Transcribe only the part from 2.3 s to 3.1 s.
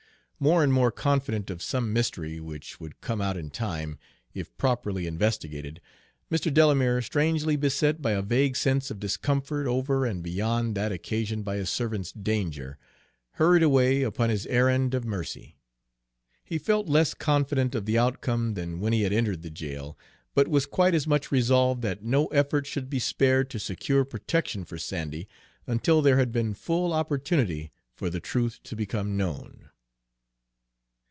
which would